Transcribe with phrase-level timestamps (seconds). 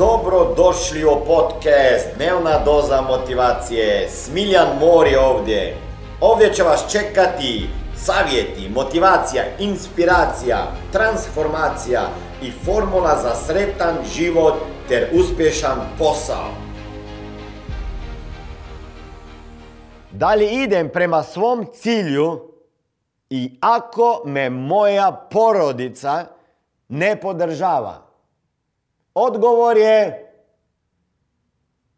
[0.00, 4.08] Dobro došli u podcast Dnevna doza motivacije.
[4.08, 5.76] Smiljan Mor je ovdje.
[6.20, 10.58] Ovdje će vas čekati savjeti, motivacija, inspiracija,
[10.92, 12.00] transformacija
[12.42, 14.54] i formula za sretan život
[14.88, 16.48] ter uspješan posao.
[20.12, 22.40] Da li idem prema svom cilju
[23.30, 26.24] i ako me moja porodica
[26.88, 28.09] ne podržava?
[29.14, 30.26] Odgovor je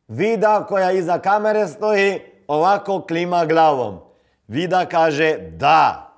[0.08, 4.00] Vida koja iza kamere stoji ovako klima glavom.
[4.48, 6.12] Vida kaže da.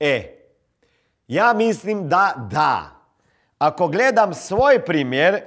[0.00, 0.38] E,
[1.28, 2.82] ja mislim da da.
[3.58, 5.40] Ako gledam svoj primjer,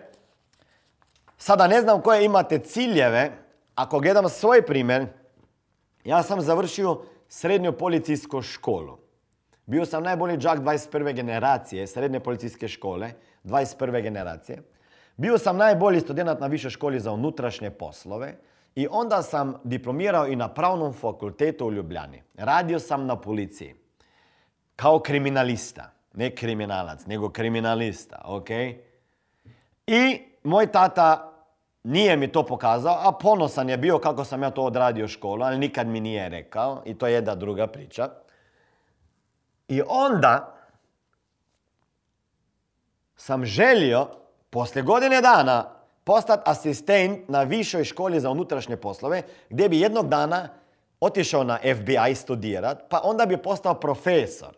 [1.37, 3.31] sada ne znam koje imate ciljeve,
[3.75, 5.05] ako gledam svoj primjer,
[6.03, 8.97] ja sam završio srednju policijsku školu.
[9.65, 11.13] Bio sam najbolji džak 21.
[11.13, 13.11] generacije srednje policijske škole,
[13.45, 14.01] 21.
[14.01, 14.61] generacije.
[15.17, 18.35] Bio sam najbolji student na višoj školi za unutrašnje poslove
[18.75, 22.23] i onda sam diplomirao i na pravnom fakultetu u Ljubljani.
[22.37, 23.75] Radio sam na policiji
[24.75, 28.49] kao kriminalista, ne kriminalac, nego kriminalista, ok?
[29.87, 31.31] I moj tata
[31.83, 35.57] nije mi to pokazao, a ponosan je bio kako sam ja to odradio školu, ali
[35.57, 38.09] nikad mi nije rekao i to je jedna druga priča.
[39.67, 40.54] I onda
[43.15, 44.07] sam želio
[44.49, 45.69] poslije godine dana
[46.03, 50.49] postati asistent na višoj školi za unutrašnje poslove gdje bi jednog dana
[50.99, 54.55] otišao na FBI studirat, pa onda bi postao profesor.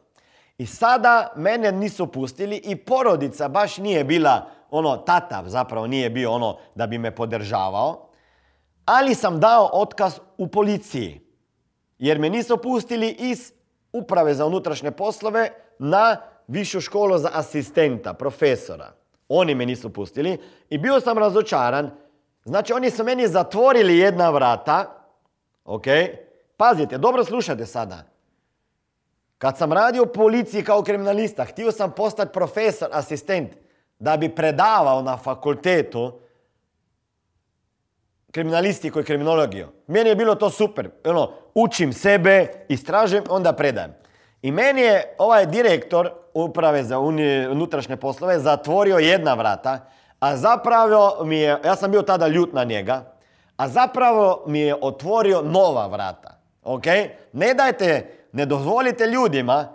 [0.58, 6.32] I sada mene nisu pustili i porodica baš nije bila ono, tata zapravo nije bio
[6.32, 8.10] ono da bi me podržavao,
[8.86, 11.22] ali sam dao otkaz u policiji.
[12.00, 13.52] Jer me nisu pustili iz
[13.94, 18.94] uprave za unutrašnje poslove na višu školu za asistenta, profesora.
[19.30, 20.38] Oni me nisu pustili
[20.70, 21.92] i bio sam razočaran.
[22.44, 25.06] Znači oni su meni zatvorili jedna vrata.
[25.66, 25.86] Ok?
[26.58, 28.04] Pazite, dobro slušajte sada.
[29.38, 33.52] Kad sam radio u policiji kao kriminalista, htio sam postati profesor, asistent,
[33.99, 36.20] da bi predavao na fakultetu
[38.32, 39.67] kriminalistiku i kriminologiju.
[39.88, 40.89] Meni je bilo to super.
[41.05, 43.93] Ono, učim sebe, istražujem, onda predajem.
[44.42, 46.99] I meni je ovaj direktor uprave za
[47.52, 49.80] unutrašnje poslove zatvorio jedna vrata,
[50.20, 53.14] a zapravo mi je, ja sam bio tada ljut na njega,
[53.58, 56.39] a zapravo mi je otvorio nova vrata.
[56.64, 56.83] Ok?
[57.33, 59.67] Ne dajte, ne dozvolite ljudima,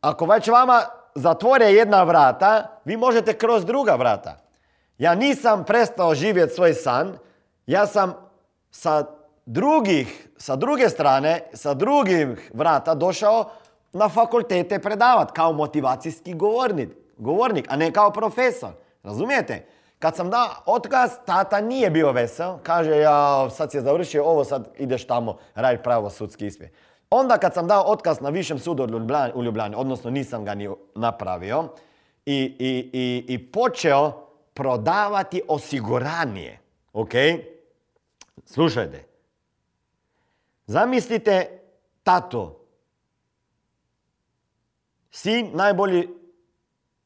[0.00, 0.82] ako već vama
[1.14, 4.36] zatvore jedna vrata, vi možete kroz druga vrata.
[4.98, 7.18] Ja nisam prestao živjeti svoj san,
[7.66, 8.14] ja sam
[8.70, 9.04] sa
[9.46, 13.50] drugih, sa druge strane, sa drugih vrata došao
[13.94, 18.70] na fakultete predavat kao motivacijski govornik, govornik, a ne kao profesor.
[19.02, 19.66] Razumijete?
[19.98, 22.58] Kad sam dao otkaz, tata nije bio vesel.
[22.62, 26.70] Kaže, ja sad si je završio ovo, sad ideš tamo raditi pravo sudski ispit.
[27.10, 28.84] Onda kad sam dao otkaz na višem sudu
[29.34, 31.68] u Ljubljani, odnosno nisam ga ni napravio,
[32.26, 34.12] i, i, i, i počeo
[34.54, 36.58] prodavati osiguranje.
[36.92, 37.12] Ok?
[38.44, 39.04] Slušajte.
[40.66, 41.60] Zamislite
[42.02, 42.63] tato
[45.16, 46.08] Sin najbolji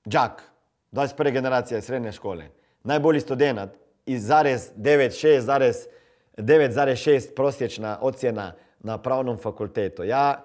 [0.09, 0.53] džak,
[0.93, 1.33] 21.
[1.33, 2.49] generacija srednje škole,
[2.85, 3.71] najbolji student
[4.07, 10.05] i zarez 9,6 prosječna ocjena na pravnom fakultetu.
[10.05, 10.45] Ja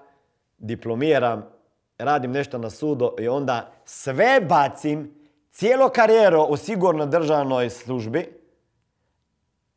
[0.58, 1.50] diplomiram,
[1.98, 5.14] radim nešto na sudu i onda sve bacim,
[5.52, 8.40] cijelo karijeru u sigurno državnoj službi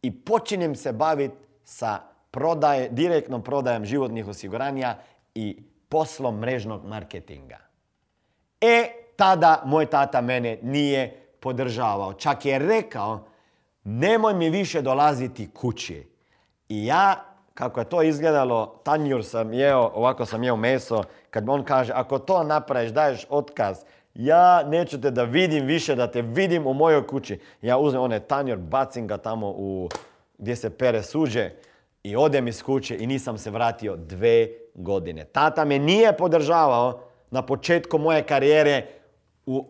[0.03, 1.99] i počinjem se baviti sa
[2.31, 4.97] prodaje, direktnom prodajem životnih osiguranja
[5.35, 7.66] i poslom mrežnog marketinga.
[8.61, 12.13] E, tada moj tata mene nije podržavao.
[12.13, 13.25] Čak je rekao,
[13.85, 16.09] nemoj mi više dolaziti kući.
[16.69, 17.25] I ja,
[17.55, 22.19] kako je to izgledalo, tanjur sam jeo, ovako sam jeo meso, kad on kaže, ako
[22.19, 23.79] to napraviš, daješ otkaz,
[24.15, 27.41] ja neću te da vidim više, da te vidim u mojoj kući.
[27.63, 29.89] Ja uzmem onaj tanjur, bacim ga tamo u,
[30.39, 31.51] gdje se pere suđe
[32.03, 35.25] i odem iz kuće i nisam se vratio dve godine.
[35.25, 37.01] Tata me nije podržavao
[37.31, 38.87] na početku moje karijere
[39.47, 39.67] u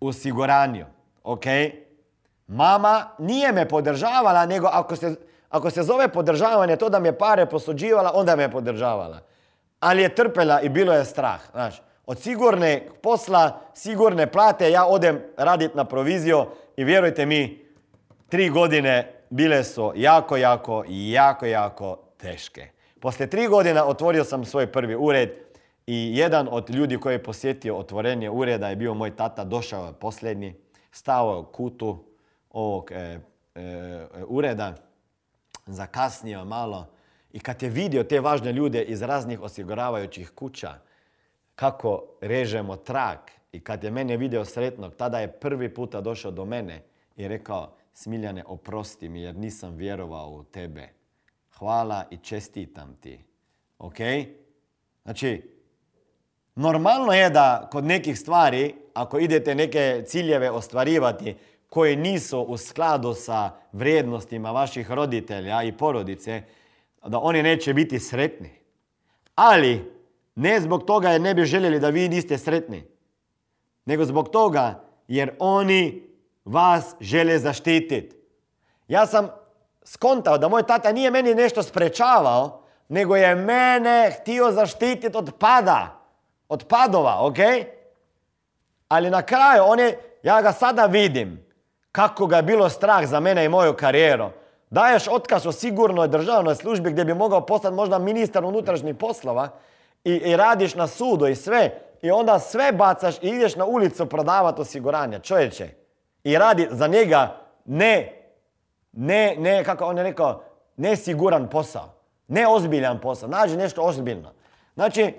[0.00, 0.86] osiguranju.
[1.22, 1.44] Ok?
[2.46, 5.14] Mama nije me podržavala, nego ako se,
[5.48, 9.20] ako se zove podržavanje to da me pare posuđivala, onda me podržavala.
[9.80, 11.40] Ali je trpela i bilo je strah.
[11.50, 16.46] Znaš, od sigurne posla, sigurne plate, ja odem radit na proviziju
[16.76, 17.64] i vjerujte mi,
[18.28, 22.68] tri godine bile su jako, jako, jako, jako teške.
[23.00, 25.30] Poslije tri godina otvorio sam svoj prvi ured
[25.90, 29.92] i jedan od ljudi koji je posjetio otvorenje ureda je bio moj tata, došao je
[29.92, 30.54] posljednji,
[30.90, 32.04] stao je u kutu,
[32.50, 33.20] ovog e, e,
[34.26, 34.74] ureda
[35.66, 36.86] zakasnio malo
[37.32, 40.74] i kad je vidio te važne ljude iz raznih osiguravajućih kuća,
[41.54, 46.44] kako režemo trak i kad je mene vidio sretnog, tada je prvi puta došao do
[46.44, 46.82] mene
[47.16, 50.88] i rekao, Smiljane, oprosti mi jer nisam vjerovao u tebe.
[51.58, 53.24] Hvala i čestitam ti.
[53.78, 53.96] Ok?
[55.04, 55.57] Znači,
[56.58, 61.36] normalno je da kod nekih stvari, ako idete neke ciljeve ostvarivati
[61.68, 66.42] koji nisu u skladu sa vrijednostima vaših roditelja i porodice,
[67.06, 68.50] da oni neće biti sretni.
[69.34, 69.92] Ali,
[70.34, 72.84] ne zbog toga jer ne bi željeli da vi niste sretni,
[73.84, 76.08] nego zbog toga jer oni
[76.44, 78.16] vas žele zaštititi.
[78.88, 79.28] Ja sam
[79.84, 85.97] skontao da moj tata nije meni nešto sprečavao, nego je mene htio zaštititi od pada.
[86.48, 87.38] Od padova, ok?
[88.88, 91.46] Ali na kraju, on je, ja ga sada vidim,
[91.92, 94.30] kako ga je bilo strah za mene i moju karijeru.
[94.70, 99.48] Daješ otkaz o sigurnoj državnoj službi gdje bi mogao postati možda ministar unutrašnjih poslova
[100.04, 101.80] i, i radiš na sudu i sve.
[102.02, 105.18] I onda sve bacaš i ideš na ulicu prodavati osiguranje.
[105.18, 105.68] Čovječe,
[106.24, 108.12] i radi za njega ne,
[108.92, 110.42] ne, ne, kako on je rekao,
[110.76, 111.94] nesiguran posao.
[112.28, 113.28] Neozbiljan posao.
[113.28, 114.32] Nađi nešto ozbiljno.
[114.74, 115.14] Znači,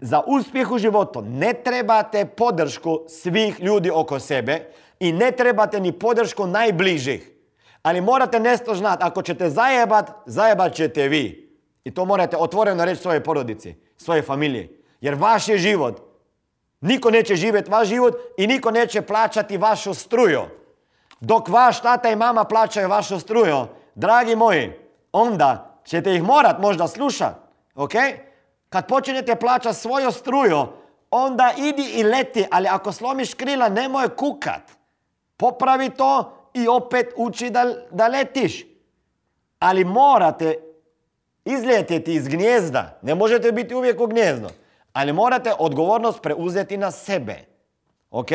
[0.00, 5.92] za uspjeh u životu ne trebate podršku svih ljudi oko sebe i ne trebate ni
[5.92, 7.32] podršku najbližih.
[7.82, 11.48] Ali morate nešto znati, ako ćete zajebat, zajebat ćete vi.
[11.84, 14.82] I to morate otvoreno reći svojoj porodici, svoje familije.
[15.00, 16.08] Jer vaš je život
[16.80, 20.42] Niko neće živjeti vaš život i niko neće plaćati vašu struju.
[21.20, 24.72] Dok vaš tata i mama plaćaju vašu struju, dragi moji,
[25.12, 27.34] onda ćete ih morat možda slušat.
[27.74, 27.92] Ok?
[28.68, 30.66] Kad počinjete plaćati svoju struju,
[31.10, 34.62] onda idi i leti, ali ako slomiš krila, nemoj kukat.
[35.36, 38.66] Popravi to i opet uči da, da letiš.
[39.58, 40.58] Ali morate
[41.44, 42.98] izljetiti iz gnjezda.
[43.02, 44.48] Ne možete biti uvijek u gnjezdu
[44.98, 47.36] ali morate odgovornost preuzeti na sebe.
[48.10, 48.28] Ok?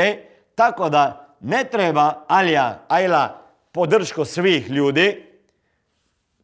[0.55, 3.41] Tako da ne treba Alija, Ajla
[3.71, 5.32] podršku svih ljudi.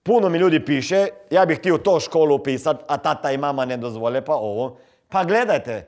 [0.09, 3.77] Puno mi ljudi piše, ja bih htio to školu upisati, a tata i mama ne
[3.77, 4.77] dozvole, pa ovo.
[5.09, 5.87] Pa gledajte,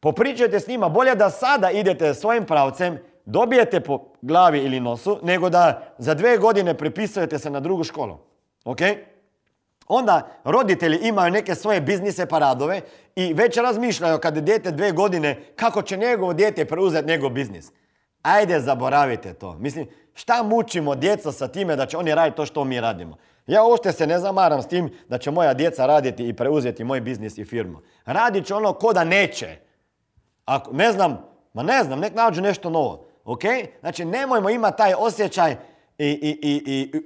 [0.00, 5.50] popričajte s njima, bolje da sada idete svojim pravcem, dobijete po glavi ili nosu, nego
[5.50, 8.18] da za dve godine prepisujete se na drugu školu.
[8.64, 8.78] Ok?
[9.88, 12.80] Onda roditelji imaju neke svoje biznise paradove
[13.16, 17.72] i već razmišljaju kad je dijete dve godine kako će njegovo dijete preuzeti njegov biznis.
[18.22, 19.54] Ajde, zaboravite to.
[19.54, 23.16] Mislim, šta mučimo djeca sa time da će oni raditi to što mi radimo?
[23.52, 27.00] Ja uopšte se ne zamaram s tim da će moja djeca raditi i preuzeti moj
[27.00, 27.78] biznis i firmu.
[28.04, 29.56] Radit će ono ko da neće.
[30.44, 31.18] Ako, ne znam,
[31.54, 33.06] ma ne znam, nek nađu nešto novo.
[33.24, 33.42] Ok?
[33.80, 35.56] Znači, nemojmo imati taj osjećaj
[35.98, 37.02] i, i, i, i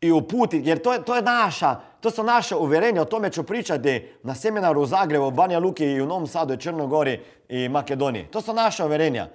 [0.00, 3.42] i uputiti, jer to je, to je naša, to su naše uvjerenja, o tome ću
[3.42, 8.24] pričati na seminaru u Zagrebu, Banja Luki i u Novom Sadu i Črnogori i Makedoniji.
[8.24, 9.28] To su naša uvjerenja.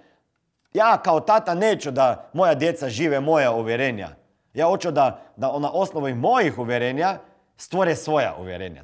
[0.74, 4.23] Ja kao tata neću da moja djeca žive moja uvjerenja.
[4.54, 7.18] Ja hoću da, da na osnovi mojih uvjerenja
[7.58, 8.84] stvore svoja uvjerenja.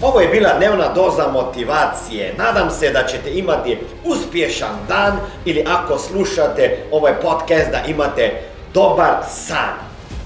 [0.00, 2.34] Ovo je bila dnevna doza motivacije.
[2.38, 8.42] Nadam se da ćete imati uspješan dan ili ako slušate ovaj podcast da imate
[8.74, 9.74] dobar san.